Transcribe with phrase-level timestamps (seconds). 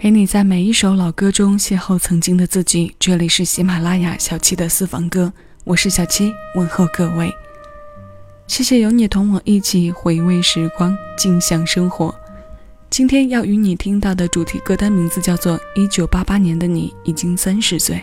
[0.00, 2.96] 陪你在每一首老歌中邂逅曾经的自己。
[2.98, 5.30] 这里是喜马拉雅小七的私房歌，
[5.62, 7.30] 我是小七，问候各位。
[8.46, 12.14] 谢谢有你同我一起回味时光，静享生活。
[12.88, 17.96] 今天要与你听到的主题歌单名字叫做《一九八八年的你已经三十岁》。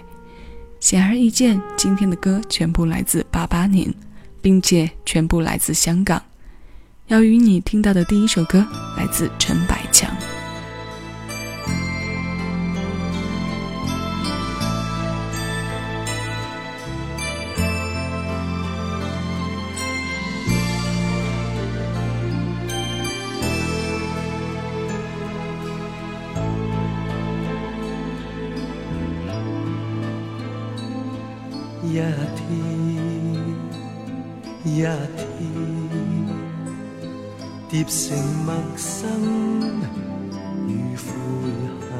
[0.79, 3.91] 显而易见，今天的歌全部来自八八年，
[4.39, 6.21] 并且全部来自香港。
[7.07, 8.63] 要与你听到的第一首歌
[8.95, 9.81] 来自陈百
[37.87, 39.07] 成陌生
[40.67, 41.03] 与悔
[41.79, 41.95] 恨，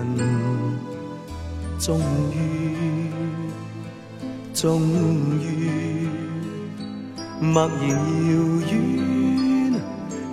[1.80, 2.02] 终
[2.34, 2.36] 于，
[4.54, 4.82] 终
[5.40, 5.46] 于，
[7.40, 7.96] 默然遥
[8.70, 8.74] 远，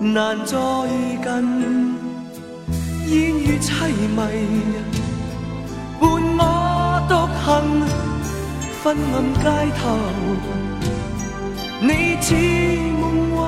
[0.01, 0.53] 难再
[1.23, 1.31] 近，
[3.07, 3.71] 烟雨凄
[4.11, 4.19] 迷，
[6.01, 6.03] 伴
[6.37, 6.41] 我
[7.09, 7.13] 独
[7.45, 7.45] 行。
[8.83, 9.45] 昏暗街
[9.79, 9.83] 头，
[11.81, 11.89] 你
[12.21, 12.35] 似
[13.01, 13.03] 梦
[13.35, 13.41] 幻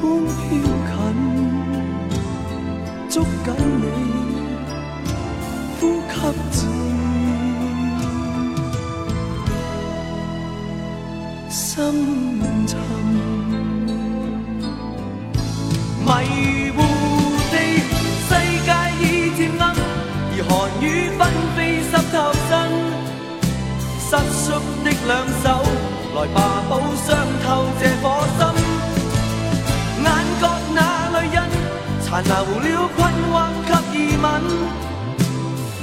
[0.00, 0.48] 般飘
[0.86, 0.94] 近，
[3.08, 3.46] 捉紧
[3.80, 3.84] 你
[5.80, 6.14] 呼吸
[6.50, 6.58] 渐
[11.48, 11.74] 深
[12.66, 12.70] 沉，
[16.04, 16.08] 迷
[16.76, 16.78] 糊
[17.50, 17.54] 地
[18.26, 18.30] 世
[18.64, 18.68] 界
[19.00, 19.02] 已
[19.36, 19.62] 渐暗，
[20.32, 20.50] 而寒
[20.80, 20.84] 雨
[21.18, 21.20] 纷
[21.56, 22.14] 飞湿透
[22.48, 22.50] 身。
[23.98, 24.44] 失缩
[24.84, 25.10] 的两
[25.42, 25.44] 手，
[26.14, 26.36] 来吧，
[26.68, 26.70] 补
[27.04, 27.08] 伤
[32.26, 32.98] 留了困
[33.30, 33.34] 惑
[33.66, 34.24] 及疑问。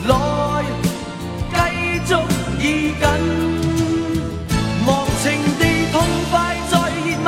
[0.08, 0.12] 来，
[1.54, 1.58] 继
[2.06, 2.10] 续
[2.60, 2.62] 依
[3.00, 3.04] 紧，
[4.86, 4.90] 忘
[5.22, 5.24] 情
[5.58, 5.62] 地
[5.94, 5.96] 痛
[6.30, 6.34] 快
[6.70, 6.74] 再
[7.06, 7.28] 热吻，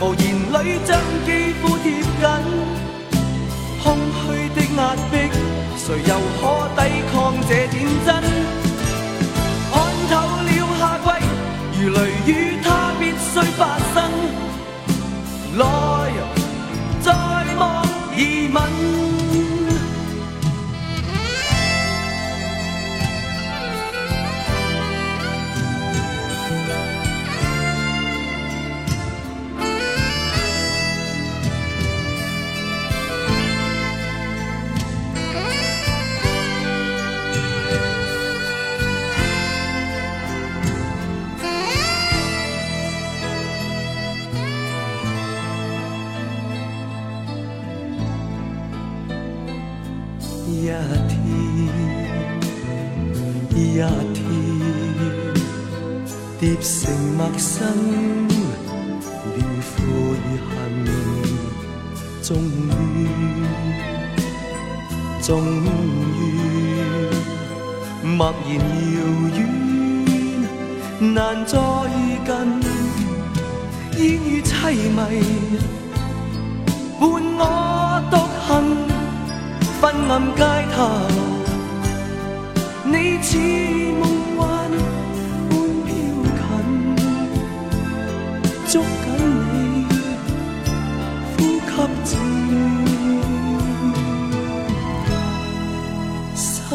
[0.00, 0.54] 无言里
[0.84, 0.90] 将
[1.24, 1.28] 肌
[1.60, 2.24] 肤贴紧。
[3.82, 3.84] 空
[4.18, 4.22] 虚
[4.54, 4.78] 的压
[5.10, 5.12] 迫，
[5.76, 6.42] 谁又可
[6.76, 6.78] 抵
[7.12, 7.12] 抗
[7.48, 8.08] 这点真？
[9.72, 9.74] 看
[10.10, 10.12] 透
[10.46, 10.48] 了
[10.78, 11.06] 夏季
[11.80, 12.30] 如雷雨，
[12.64, 12.66] 它
[12.98, 13.60] 必须发
[13.94, 13.96] 生。
[15.58, 15.60] 来，
[50.46, 51.10] 一天
[53.54, 53.78] 一天
[56.40, 56.70] 叠成
[57.16, 57.48] 陌生
[59.36, 59.76] 与悔
[60.48, 60.52] 恨，
[62.22, 62.26] 终
[62.68, 63.06] 于，
[65.22, 65.30] 终
[66.16, 66.20] 于，
[68.04, 68.50] 默然
[68.94, 68.98] 遥
[69.36, 69.38] 远，
[71.14, 71.16] 难
[71.46, 71.52] 再
[72.26, 72.30] 近，
[73.98, 74.50] 烟雨凄
[74.90, 74.98] 迷，
[76.98, 77.00] 伴
[77.38, 77.40] 我
[78.10, 78.12] 独
[78.46, 78.50] 行，
[79.82, 80.42] 昏暗街
[80.76, 80.88] 头，
[82.84, 83.36] 你似
[83.98, 84.02] 梦
[84.38, 84.40] 幻
[85.50, 85.52] 般
[85.84, 85.90] 飘
[86.38, 86.40] 近。
[88.68, 89.04] 捉紧
[89.50, 89.54] 你，
[91.36, 91.66] 呼吸
[92.04, 92.10] 渐
[96.36, 96.70] 深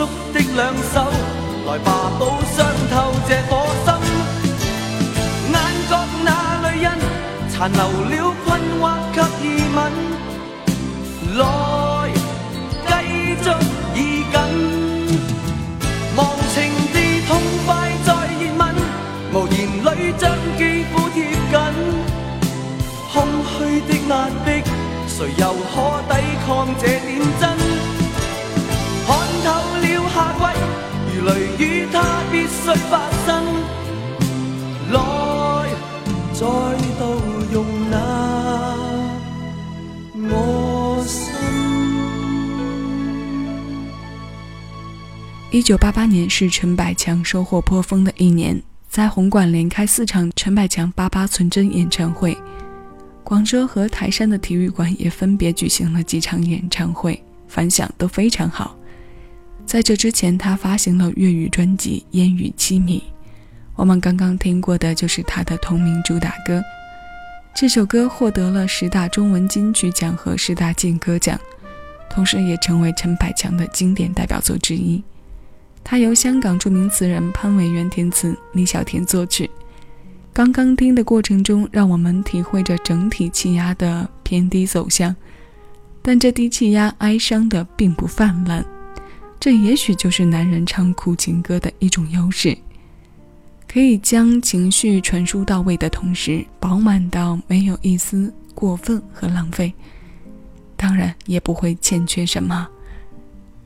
[0.00, 1.04] 捉的两手，
[1.66, 2.24] 来吧，补
[2.56, 2.58] 伤
[2.90, 3.52] 透这颗
[3.84, 3.86] 心。
[5.52, 5.54] 眼
[5.90, 5.92] 角
[6.24, 6.28] 那
[6.62, 6.88] 泪印，
[7.50, 8.34] 残留了。
[8.46, 8.48] 困
[8.80, 8.82] 惑
[9.12, 9.78] 及疑问，
[11.36, 11.42] 来
[12.86, 12.90] 继
[13.44, 13.44] 续
[32.72, 33.44] 必须发生，
[34.92, 35.68] 来
[36.32, 36.46] 再
[37.00, 37.20] 度
[37.52, 37.98] 用那。
[45.50, 52.38] 一九八八年是陈百强收获颇丰的一年，在红馆连开四场陈百强八八纯真演唱会，
[53.24, 58.76] 广州和台山的体育馆也分别举行了几场演唱会，反响都非常好。
[59.70, 62.98] 在这之前，他发行了粤语专辑《烟雨凄迷》，
[63.76, 66.60] 我们刚刚听过的就是他的同名主打歌。
[67.54, 71.38] 这首歌获得了十大中文金曲奖和十大劲歌奖，
[72.10, 75.00] 同时也成为陈百强的经典代表作之一。
[75.84, 79.48] 它由香港著名词人潘伟元填词，李小田作曲。
[80.32, 85.14] 刚刚听的过程中，让我们体会着整体气压的偏低走向，
[86.02, 88.66] 但这低气压哀伤的并不泛滥，
[89.40, 92.56] 这也许就是男人唱苦情歌的一种优势。
[93.66, 99.72] 可以将情绪传输到位的同时，饱满到没有一丝过分和浪费，
[100.76, 102.68] 当然也不会欠缺什么。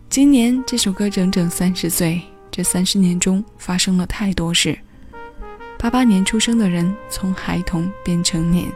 [0.08, 4.78] 今年这首歌整整三十岁，这三十年中发生了太多事。
[5.78, 8.70] 八八年出生的人从孩童变成年，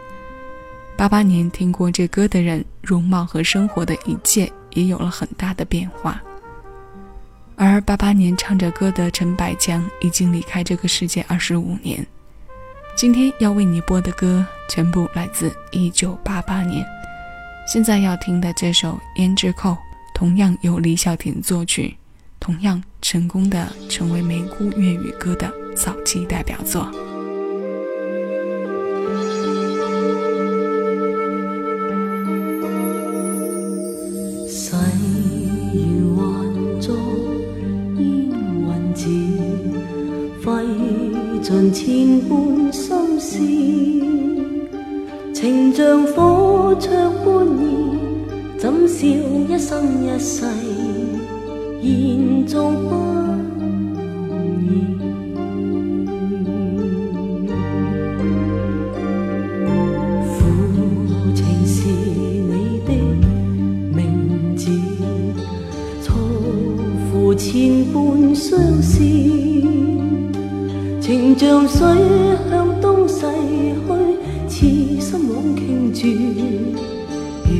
[0.96, 6.20] 八八年听过这歌的人，容貌和生活的一切也有了很大的变化。
[7.58, 12.06] 而八八年唱着歌的陈百强已经离开这个世界二十五年。
[12.96, 16.86] 今天要为你播的歌全部来自一九八八年。
[17.66, 19.70] 现在要听的这首《胭脂扣》，
[20.14, 21.96] 同样由李小婷作曲，
[22.38, 26.88] 同样成功的成为梅姑粤语歌的早期代表作。
[41.48, 43.38] 尽千般心事，
[45.32, 46.90] 情像火灼
[47.24, 47.62] 般热，
[48.58, 50.44] 怎笑一生一世，
[51.80, 53.17] 延续不
[71.38, 71.86] 像水
[72.50, 73.24] 向东逝
[74.48, 76.08] 去，痴心枉倾注。
[77.46, 77.54] 愿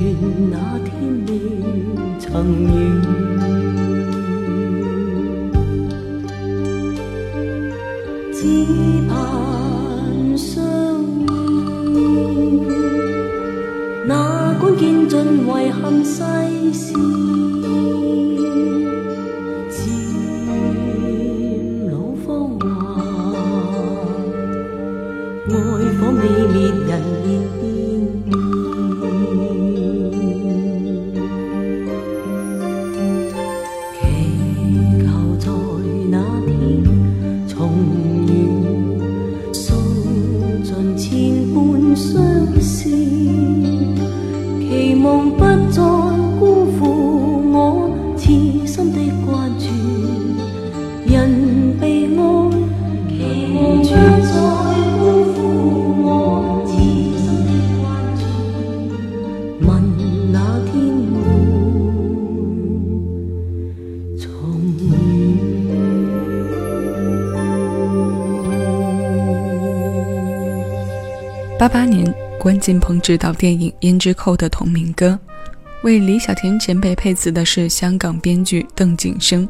[0.51, 0.91] 那天
[1.29, 1.31] 未
[2.19, 2.27] 曾
[2.65, 2.69] 遇，
[8.33, 8.41] 只
[9.09, 9.17] 盼
[10.37, 10.53] 相
[11.95, 11.97] 依。
[14.09, 14.13] 哪
[14.61, 15.17] 管见尽
[15.47, 16.17] 遗憾世
[16.73, 16.93] 事。
[72.59, 75.19] 金鹏执导电影《胭脂扣》的同名歌，
[75.83, 79.49] 为李小田前辈配词的是香港编剧邓景生。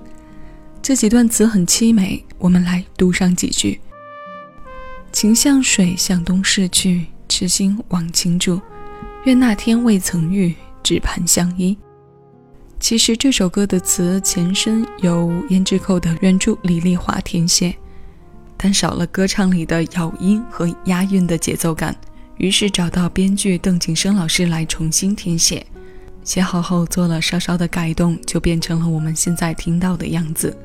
[0.83, 3.81] 这几段词很凄美，我们来读上几句：
[5.13, 8.61] 情像水向东逝去，痴心枉倾注。
[9.25, 11.77] 愿那天未曾遇，只盼相依。
[12.81, 17.75] 其实这首歌的词前身由《胭脂扣》的原著李丽华填写。
[18.61, 21.95] 但少了歌唱里的咬音和押韵的节奏感，
[22.39, 25.65] 于是找到编剧邓景生老师来重新填写。
[26.25, 30.57] 写好后做了稍稍的改动，就变成了我们现在听到的样子。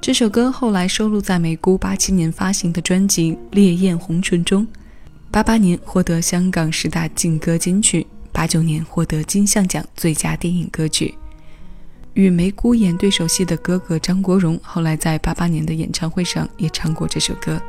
[0.00, 4.66] 这首歌后来收录在梅姑八七年发行的专辑《烈焰红唇》中，
[5.30, 11.14] 八八年获得香港十大劲歌金曲，八九年获得金像奖最佳电影歌曲。
[12.14, 17.60] 与梅姑演对手戏的哥哥张国荣，后来在八八年的演唱会上也唱过这首歌。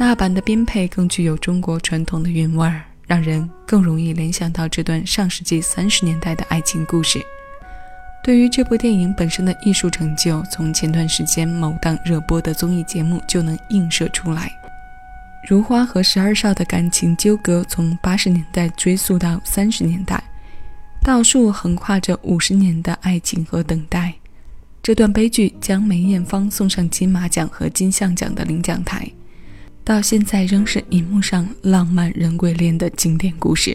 [0.00, 7.20] 那版的编配更具有中国传统的韵味儿，让人更容易联想到这段上世纪三十年代的爱情故事。
[8.22, 14.48] 对于这部电影本身的艺术成就，从前段时间某档热播的综艺节目就能映射出来。
[15.48, 20.22] 如花和十二少的感情纠葛，从八十年代追溯到三十年代。
[21.02, 24.14] 倒数横跨着五十年的爱情和等待，
[24.80, 29.10] 这段悲剧将梅艳芳送上金马奖和金像奖的领奖台，
[29.88, 33.74] 到现在仍是荧幕上浪漫人鬼恋的经典故事。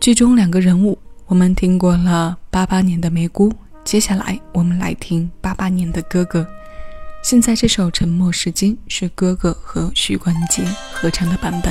[0.00, 3.52] 剧中两个人物，我们听过了八八年的梅姑，
[3.84, 6.46] 接下来我们来听八八年的哥哥。
[7.22, 10.64] 现在这首《沉默是金》是哥哥和许冠杰
[10.94, 11.70] 合唱的版本。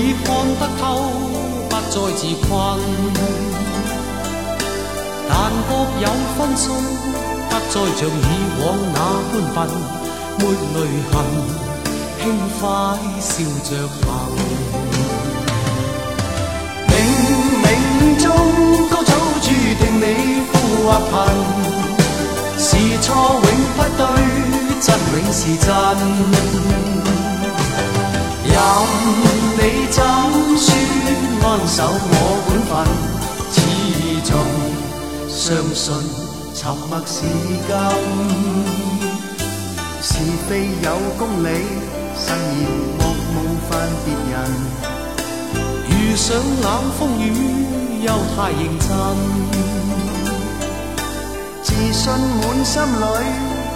[0.00, 0.28] 已看
[0.58, 0.82] 得透，
[1.68, 2.48] 不再自困。
[5.28, 5.32] 但
[5.68, 6.64] 各有分数，
[7.50, 8.28] 不再像以
[8.60, 8.62] 往
[8.94, 8.98] 那
[9.30, 9.58] 般笨，
[10.38, 10.40] 没
[10.74, 10.76] 泪
[11.12, 11.14] 痕，
[12.18, 12.22] 轻
[12.58, 12.60] 快
[13.20, 13.28] 笑
[13.62, 14.02] 着行。
[16.88, 16.90] 冥
[17.62, 17.66] 冥
[18.22, 18.24] 中
[18.88, 20.02] 都早注定你
[20.50, 20.52] 富
[20.86, 21.12] 或贫，
[22.58, 22.68] 是
[23.02, 24.02] 错永不对，
[24.80, 25.68] 真永是真。
[28.52, 28.56] 任
[29.56, 29.98] 你怎
[30.58, 30.68] 说，
[31.42, 31.78] 安守
[32.10, 32.14] 我
[32.46, 32.70] 本分，
[33.52, 33.56] 始
[34.28, 34.30] 终。
[35.28, 35.38] 相
[35.74, 35.84] 信
[36.54, 37.16] 沉默是
[37.66, 37.70] 金，
[40.02, 40.08] 是
[40.48, 40.50] 非
[40.82, 40.86] 有
[41.18, 41.46] 公理，
[42.16, 42.26] 慎
[42.58, 42.62] 言
[42.98, 43.00] 莫
[43.32, 43.36] 冒
[43.68, 43.70] 犯
[44.04, 44.34] 别人。
[45.88, 46.26] 遇上
[46.62, 46.66] 冷
[46.98, 47.22] 风雨
[48.02, 48.88] 又太认真，
[51.62, 52.02] 自信
[52.40, 53.04] 满心里，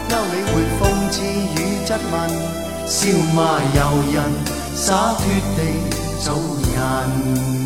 [0.08, 2.14] 休理会讽刺与质问，
[2.86, 2.96] 笑
[3.34, 3.38] 骂
[3.74, 3.78] 由
[4.12, 4.16] 人，
[4.74, 5.24] 洒脱
[5.56, 6.34] 地做
[6.74, 7.63] 人。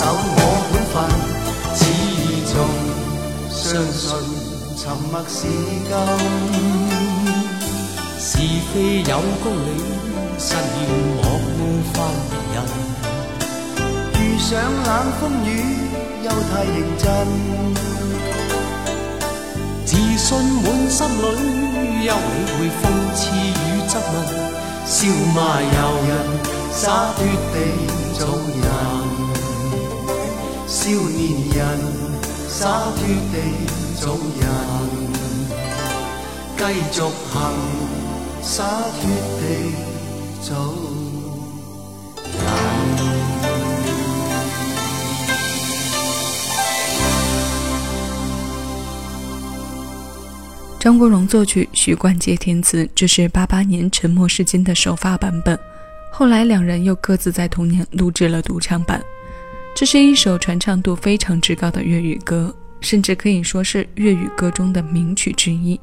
[0.00, 0.16] 守我
[0.72, 0.96] 本分，
[1.76, 1.84] 始
[2.48, 2.56] 终
[3.50, 3.60] 相
[3.92, 4.00] 信。
[4.74, 5.36] 沉默是
[5.84, 5.92] 金，
[8.18, 8.32] 是
[8.72, 9.68] 非有公理，
[10.38, 11.22] 慎言莫
[11.58, 11.60] 冒
[11.92, 11.94] 犯
[12.30, 12.56] 别人。
[14.14, 14.48] 遇上
[14.86, 14.88] 冷
[15.20, 15.46] 风雨，
[16.24, 17.04] 又太认真，
[19.84, 20.26] 自信
[20.64, 21.22] 满心里，
[22.06, 22.82] 休理会讽
[23.14, 24.16] 刺与质问，
[24.86, 24.96] 笑
[25.34, 25.68] 骂由
[26.08, 26.10] 人，
[26.72, 26.80] 洒
[27.16, 27.18] 脱
[27.52, 27.54] 地
[28.18, 28.18] 做
[28.62, 28.64] 人，
[30.80, 30.96] 少年
[31.54, 31.78] 人，
[32.48, 33.36] 洒脱地。
[34.00, 34.48] 做人，
[36.56, 37.52] 继续行，
[38.40, 39.02] 洒脱
[39.36, 39.42] 地
[40.40, 40.56] 做
[42.32, 42.40] 人。
[50.78, 55.58] 张国荣作曲，许冠杰填词，这是八八年《沉默是金》的首发版本。
[56.10, 58.98] 后来两人又各自在同年录制了独唱版。
[59.80, 62.54] 这是一首传唱度非常之高的粤语歌。
[62.82, 65.80] 甚至可以说是粤语歌中的名曲之一，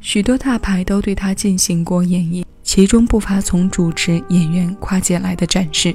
[0.00, 5.92] 许多大牌都对他进行过演绎，其中不乏从主持、演员跨界来的展示。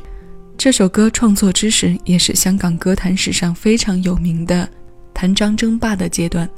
[0.58, 4.70] 这首歌创作之时，也是香港歌坛史上非常有名的
[5.14, 6.50] 谭张争霸的阶段。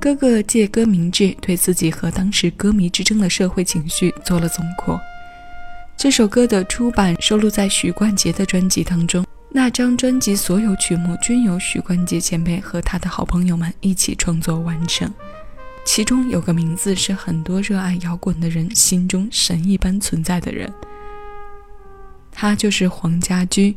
[0.00, 5.00] 哥哥借歌名志，对自己和当时歌迷之争的社会情绪做了总括。
[5.96, 9.24] 这首歌的出版收录在许冠杰的专辑当中。
[9.50, 15.10] 那张专辑所有曲目均由许冠杰前辈和他的好朋友们一起创作完成，
[15.86, 20.70] 其中有个名字是很多热爱摇滚的人心中神一般存在的人，
[22.30, 23.74] 他就是黄家驹。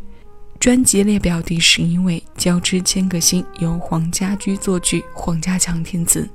[0.60, 6.30] 专辑列表第十一位，《交织千个心》由黄家驹作曲，黄家强填词。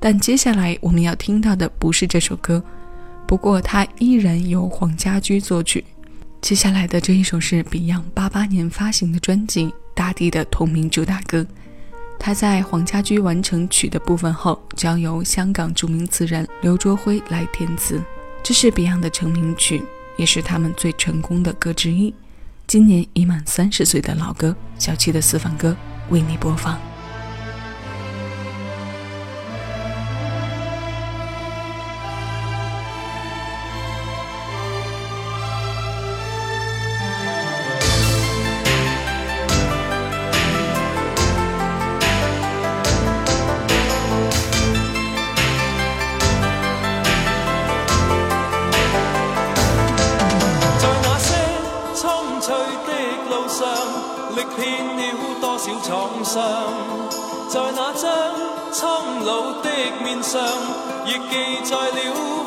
[0.00, 2.60] 但接下来我们要听到的不是这首歌，
[3.28, 5.84] 不过它依然由黄家驹作曲。
[6.42, 11.46] 接下来的这一首是 Beyond 八八年发行的专辑《大地》的同名主打歌。
[12.18, 18.02] 他在黄家驹完成曲的部分后，交由香港著名词人刘卓辉来填词。
[18.42, 19.84] 这是 Beyond 的成名曲，
[20.16, 22.12] 也是他们最成功的歌之一。
[22.66, 25.76] 今年已满三十岁的老歌，小七的私房歌
[26.10, 26.76] 为你播放。
[60.22, 60.40] 上，
[61.04, 61.98] 亦记载了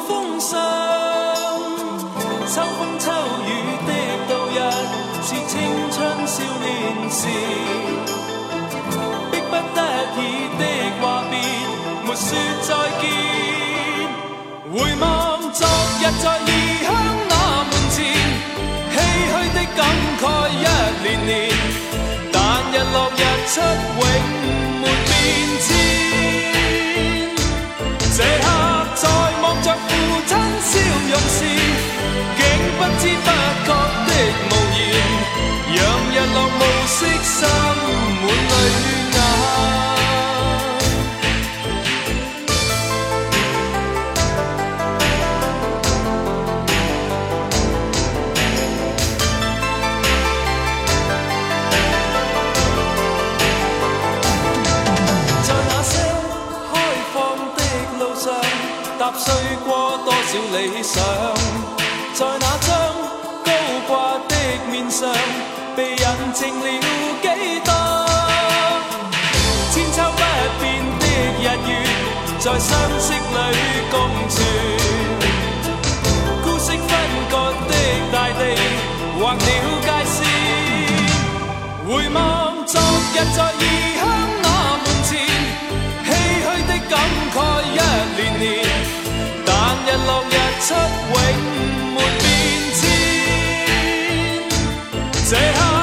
[0.08, 0.58] 风霜。
[2.48, 3.12] 秋风秋
[3.46, 3.50] 雨
[3.86, 3.91] 的
[4.29, 4.58] 度日，
[5.22, 5.53] 是青
[5.91, 6.72] 春少年
[7.12, 7.27] 时。
[9.29, 9.77] 迫不得
[10.15, 10.20] 已
[10.58, 10.62] 的
[11.01, 11.34] 话别，
[12.05, 12.27] 没说
[12.62, 12.70] 再
[13.01, 13.03] 见。
[14.72, 15.03] 回望
[15.51, 15.67] 昨
[16.00, 16.50] 日在异
[16.82, 16.88] 乡
[17.27, 17.34] 那
[17.65, 17.98] 门前，
[18.94, 18.96] 唏
[19.27, 19.79] 嘘的感
[20.22, 20.63] 慨一
[21.03, 21.34] 年年。
[22.32, 22.36] 但
[22.72, 24.46] 日落日出永。
[25.67, 25.70] 这
[30.75, 31.39] 笑容时，
[32.36, 32.39] 竟
[32.77, 33.29] 不知不
[33.65, 33.70] 觉
[34.08, 34.10] 的
[34.50, 34.84] 无言，
[35.75, 35.77] 让
[36.12, 37.39] 日落暮色散
[72.45, 73.58] 在相识里
[73.89, 73.97] 共
[74.29, 74.38] 存
[76.43, 76.88] 孤息分
[77.27, 77.34] 割
[77.67, 77.73] 的
[78.13, 78.39] 大地
[79.19, 79.39] 划了
[79.81, 80.15] 界线
[81.88, 82.17] 回望
[82.67, 83.62] 昨日在异
[83.97, 84.01] 乡
[84.43, 85.10] 那门前
[86.05, 86.08] 唏
[86.45, 86.93] 嘘的感
[87.34, 87.73] 慨一
[88.15, 88.45] 年年
[89.43, 89.49] 但
[89.81, 90.31] 日落日
[90.62, 90.67] 出
[91.15, 91.17] 永
[91.95, 92.23] 没变
[92.75, 92.79] 迁
[95.27, 95.75] 这刻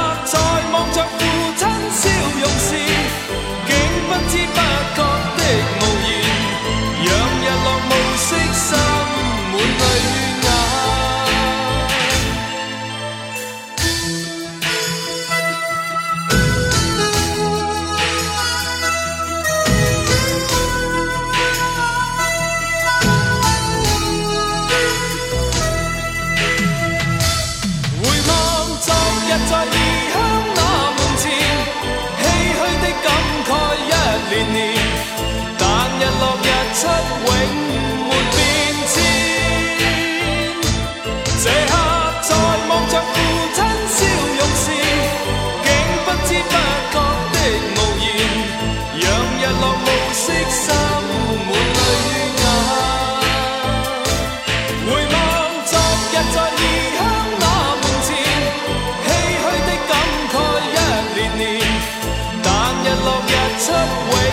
[63.72, 64.31] subway